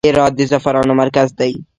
[0.09, 1.51] هرات د زعفرانو مرکز دی